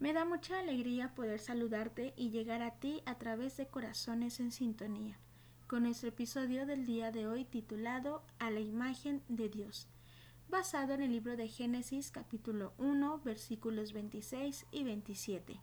Me 0.00 0.14
da 0.14 0.24
mucha 0.24 0.58
alegría 0.58 1.14
poder 1.14 1.40
saludarte 1.40 2.14
y 2.16 2.30
llegar 2.30 2.62
a 2.62 2.70
ti 2.70 3.02
a 3.04 3.16
través 3.18 3.58
de 3.58 3.66
Corazones 3.66 4.40
en 4.40 4.50
Sintonía, 4.50 5.18
con 5.66 5.82
nuestro 5.82 6.08
episodio 6.08 6.64
del 6.64 6.86
día 6.86 7.12
de 7.12 7.26
hoy 7.26 7.44
titulado 7.44 8.22
A 8.38 8.50
la 8.50 8.60
imagen 8.60 9.22
de 9.28 9.50
Dios, 9.50 9.88
basado 10.48 10.94
en 10.94 11.02
el 11.02 11.12
libro 11.12 11.36
de 11.36 11.48
Génesis 11.48 12.10
capítulo 12.10 12.72
1 12.78 13.20
versículos 13.26 13.92
26 13.92 14.64
y 14.72 14.84
27. 14.84 15.60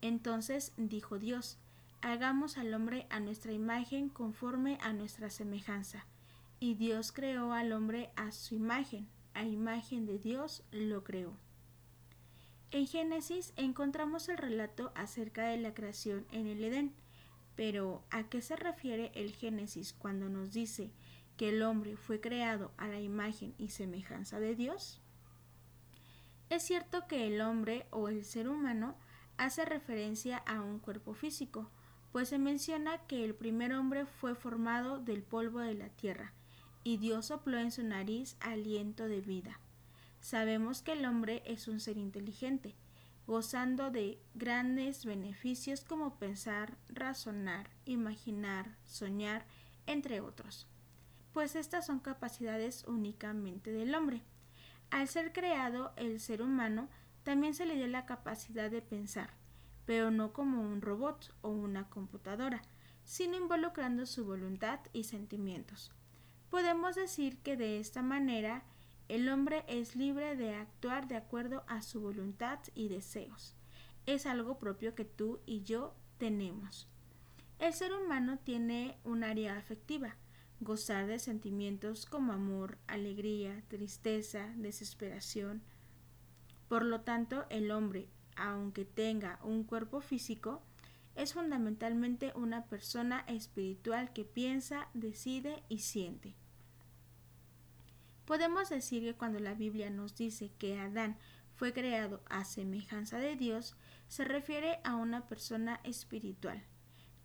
Entonces 0.00 0.72
dijo 0.76 1.18
Dios, 1.18 1.58
hagamos 2.02 2.56
al 2.56 2.72
hombre 2.72 3.08
a 3.10 3.18
nuestra 3.18 3.50
imagen 3.50 4.10
conforme 4.10 4.78
a 4.80 4.92
nuestra 4.92 5.28
semejanza. 5.28 6.06
Y 6.60 6.74
Dios 6.74 7.10
creó 7.10 7.52
al 7.52 7.72
hombre 7.72 8.12
a 8.14 8.30
su 8.30 8.54
imagen, 8.54 9.08
a 9.34 9.42
imagen 9.42 10.06
de 10.06 10.20
Dios 10.20 10.62
lo 10.70 11.02
creó. 11.02 11.36
En 12.72 12.86
Génesis 12.86 13.52
encontramos 13.56 14.28
el 14.28 14.38
relato 14.38 14.92
acerca 14.94 15.48
de 15.48 15.56
la 15.56 15.74
creación 15.74 16.24
en 16.30 16.46
el 16.46 16.62
Edén, 16.62 16.94
pero 17.56 18.04
¿a 18.10 18.28
qué 18.28 18.42
se 18.42 18.54
refiere 18.54 19.10
el 19.16 19.32
Génesis 19.32 19.92
cuando 19.92 20.28
nos 20.28 20.52
dice 20.52 20.92
que 21.36 21.48
el 21.48 21.62
hombre 21.62 21.96
fue 21.96 22.20
creado 22.20 22.70
a 22.76 22.86
la 22.86 23.00
imagen 23.00 23.54
y 23.58 23.70
semejanza 23.70 24.38
de 24.38 24.54
Dios? 24.54 25.00
Es 26.48 26.62
cierto 26.62 27.08
que 27.08 27.26
el 27.26 27.40
hombre 27.40 27.86
o 27.90 28.08
el 28.08 28.24
ser 28.24 28.48
humano 28.48 28.96
hace 29.36 29.64
referencia 29.64 30.38
a 30.38 30.62
un 30.62 30.78
cuerpo 30.78 31.12
físico, 31.12 31.70
pues 32.12 32.28
se 32.28 32.38
menciona 32.38 32.98
que 33.08 33.24
el 33.24 33.34
primer 33.34 33.72
hombre 33.72 34.06
fue 34.06 34.36
formado 34.36 35.00
del 35.00 35.24
polvo 35.24 35.58
de 35.58 35.74
la 35.74 35.88
tierra, 35.88 36.34
y 36.84 36.98
Dios 36.98 37.26
sopló 37.26 37.58
en 37.58 37.72
su 37.72 37.82
nariz 37.82 38.36
aliento 38.40 39.08
de 39.08 39.20
vida. 39.20 39.58
Sabemos 40.20 40.82
que 40.82 40.92
el 40.92 41.04
hombre 41.06 41.42
es 41.46 41.66
un 41.66 41.80
ser 41.80 41.96
inteligente, 41.96 42.76
gozando 43.26 43.90
de 43.90 44.20
grandes 44.34 45.04
beneficios 45.04 45.84
como 45.84 46.18
pensar, 46.18 46.76
razonar, 46.88 47.70
imaginar, 47.84 48.76
soñar, 48.84 49.46
entre 49.86 50.20
otros, 50.20 50.66
pues 51.32 51.56
estas 51.56 51.86
son 51.86 52.00
capacidades 52.00 52.84
únicamente 52.86 53.72
del 53.72 53.94
hombre. 53.94 54.22
Al 54.90 55.08
ser 55.08 55.32
creado 55.32 55.92
el 55.96 56.20
ser 56.20 56.42
humano, 56.42 56.88
también 57.22 57.54
se 57.54 57.66
le 57.66 57.76
dio 57.76 57.86
la 57.86 58.06
capacidad 58.06 58.70
de 58.70 58.82
pensar, 58.82 59.30
pero 59.84 60.10
no 60.10 60.32
como 60.32 60.62
un 60.62 60.80
robot 60.82 61.34
o 61.42 61.50
una 61.50 61.88
computadora, 61.88 62.62
sino 63.04 63.36
involucrando 63.36 64.06
su 64.06 64.24
voluntad 64.24 64.80
y 64.92 65.04
sentimientos. 65.04 65.92
Podemos 66.50 66.96
decir 66.96 67.38
que 67.38 67.56
de 67.56 67.78
esta 67.78 68.02
manera 68.02 68.64
el 69.10 69.28
hombre 69.28 69.64
es 69.66 69.96
libre 69.96 70.36
de 70.36 70.54
actuar 70.54 71.08
de 71.08 71.16
acuerdo 71.16 71.64
a 71.66 71.82
su 71.82 72.00
voluntad 72.00 72.60
y 72.76 72.88
deseos. 72.88 73.56
Es 74.06 74.24
algo 74.24 74.60
propio 74.60 74.94
que 74.94 75.04
tú 75.04 75.40
y 75.46 75.64
yo 75.64 75.96
tenemos. 76.18 76.88
El 77.58 77.72
ser 77.72 77.92
humano 77.92 78.38
tiene 78.38 78.98
un 79.02 79.24
área 79.24 79.56
afectiva, 79.56 80.14
gozar 80.60 81.08
de 81.08 81.18
sentimientos 81.18 82.06
como 82.06 82.32
amor, 82.32 82.78
alegría, 82.86 83.64
tristeza, 83.66 84.52
desesperación. 84.54 85.64
Por 86.68 86.84
lo 86.84 87.00
tanto, 87.00 87.46
el 87.50 87.72
hombre, 87.72 88.08
aunque 88.36 88.84
tenga 88.84 89.40
un 89.42 89.64
cuerpo 89.64 90.00
físico, 90.00 90.62
es 91.16 91.34
fundamentalmente 91.34 92.30
una 92.36 92.66
persona 92.66 93.24
espiritual 93.26 94.12
que 94.12 94.24
piensa, 94.24 94.88
decide 94.94 95.64
y 95.68 95.78
siente. 95.78 96.36
Podemos 98.30 98.68
decir 98.68 99.02
que 99.02 99.16
cuando 99.16 99.40
la 99.40 99.54
Biblia 99.54 99.90
nos 99.90 100.14
dice 100.14 100.52
que 100.56 100.78
Adán 100.78 101.18
fue 101.56 101.72
creado 101.72 102.22
a 102.30 102.44
semejanza 102.44 103.18
de 103.18 103.34
Dios, 103.34 103.74
se 104.06 104.22
refiere 104.22 104.78
a 104.84 104.94
una 104.94 105.26
persona 105.26 105.80
espiritual. 105.82 106.62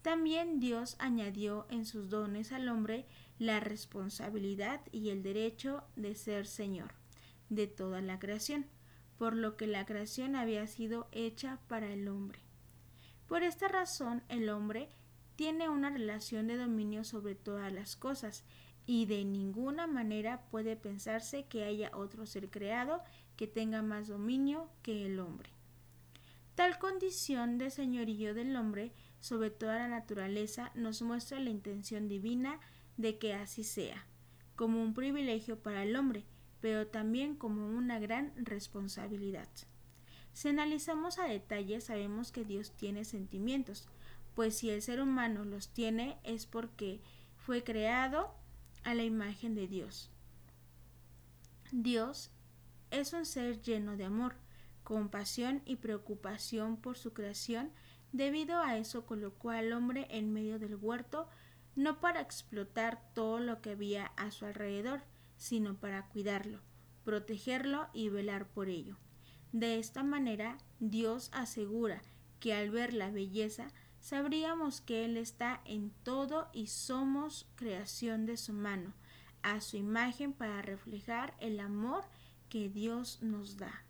También 0.01 0.59
Dios 0.59 0.95
añadió 0.97 1.67
en 1.69 1.85
sus 1.85 2.09
dones 2.09 2.51
al 2.51 2.67
hombre 2.69 3.05
la 3.37 3.59
responsabilidad 3.59 4.81
y 4.91 5.11
el 5.11 5.21
derecho 5.21 5.83
de 5.95 6.15
ser 6.15 6.47
Señor 6.47 6.95
de 7.49 7.67
toda 7.67 8.01
la 8.01 8.17
creación, 8.17 8.65
por 9.19 9.35
lo 9.35 9.57
que 9.57 9.67
la 9.67 9.85
creación 9.85 10.35
había 10.35 10.65
sido 10.65 11.07
hecha 11.11 11.59
para 11.67 11.93
el 11.93 12.07
hombre. 12.07 12.39
Por 13.27 13.43
esta 13.43 13.67
razón 13.67 14.23
el 14.27 14.49
hombre 14.49 14.89
tiene 15.35 15.69
una 15.69 15.91
relación 15.91 16.47
de 16.47 16.57
dominio 16.57 17.03
sobre 17.03 17.35
todas 17.35 17.71
las 17.71 17.95
cosas 17.95 18.43
y 18.85 19.05
de 19.05 19.25
ninguna 19.25 19.87
manera 19.87 20.41
puede 20.51 20.75
pensarse 20.75 21.45
que 21.45 21.63
haya 21.63 21.91
otro 21.95 22.25
ser 22.25 22.49
creado 22.49 23.03
que 23.35 23.47
tenga 23.47 23.81
más 23.81 24.07
dominio 24.07 24.69
que 24.81 25.05
el 25.05 25.19
hombre. 25.19 25.49
Tal 26.55 26.79
condición 26.79 27.57
de 27.57 27.69
señorío 27.69 28.33
del 28.33 28.55
hombre 28.55 28.93
sobre 29.19 29.49
toda 29.49 29.77
la 29.77 29.87
naturaleza 29.87 30.71
nos 30.75 31.01
muestra 31.01 31.39
la 31.39 31.49
intención 31.49 32.07
divina 32.07 32.59
de 32.97 33.17
que 33.17 33.33
así 33.33 33.63
sea, 33.63 34.05
como 34.55 34.81
un 34.81 34.93
privilegio 34.93 35.59
para 35.59 35.83
el 35.83 35.95
hombre, 35.95 36.23
pero 36.61 36.87
también 36.87 37.35
como 37.35 37.67
una 37.67 37.99
gran 37.99 38.31
responsabilidad. 38.37 39.49
Si 40.31 40.47
analizamos 40.47 41.19
a 41.19 41.25
detalle 41.25 41.81
sabemos 41.81 42.31
que 42.31 42.45
Dios 42.45 42.71
tiene 42.71 43.03
sentimientos, 43.03 43.87
pues 44.35 44.57
si 44.57 44.69
el 44.69 44.81
ser 44.81 45.01
humano 45.01 45.43
los 45.43 45.69
tiene 45.69 46.17
es 46.23 46.45
porque 46.45 47.01
fue 47.37 47.63
creado 47.63 48.33
a 48.85 48.93
la 48.93 49.03
imagen 49.03 49.55
de 49.55 49.67
Dios. 49.67 50.09
Dios 51.71 52.31
es 52.91 53.11
un 53.11 53.25
ser 53.25 53.61
lleno 53.61 53.97
de 53.97 54.05
amor, 54.05 54.35
compasión 54.83 55.61
y 55.65 55.75
preocupación 55.75 56.77
por 56.77 56.97
su 56.97 57.11
creación, 57.11 57.71
debido 58.13 58.61
a 58.61 58.77
eso 58.77 59.05
colocó 59.05 59.49
al 59.49 59.73
hombre 59.73 60.07
en 60.09 60.31
medio 60.31 60.59
del 60.59 60.75
huerto, 60.75 61.27
no 61.75 61.99
para 61.99 62.21
explotar 62.21 63.01
todo 63.13 63.39
lo 63.39 63.61
que 63.61 63.71
había 63.71 64.05
a 64.15 64.31
su 64.31 64.45
alrededor, 64.45 65.01
sino 65.35 65.75
para 65.75 66.07
cuidarlo, 66.07 66.61
protegerlo 67.03 67.87
y 67.91 68.09
velar 68.09 68.47
por 68.47 68.69
ello. 68.69 68.97
De 69.51 69.79
esta 69.79 70.03
manera, 70.03 70.57
Dios 70.79 71.29
asegura 71.33 72.01
que 72.39 72.53
al 72.53 72.69
ver 72.69 72.93
la 72.93 73.09
belleza 73.09 73.67
sabríamos 74.05 74.81
que 74.81 75.03
Él 75.03 75.17
está 75.17 75.61
en 75.65 75.89
todo 76.03 76.47
y 76.53 76.67
somos 76.67 77.47
creación 77.55 78.27
de 78.27 78.37
su 78.37 78.53
mano, 78.53 78.93
a 79.41 79.61
su 79.61 79.77
imagen 79.77 80.31
para 80.31 80.61
reflejar 80.61 81.33
el 81.39 81.59
amor 81.59 82.03
que 82.47 82.69
Dios 82.69 83.17
nos 83.23 83.57
da. 83.57 83.83